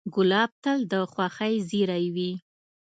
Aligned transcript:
ګلاب 0.13 0.51
تل 0.63 0.79
د 0.91 0.93
خوښۍ 1.11 1.53
زېری 1.69 2.05
وي. 2.15 2.31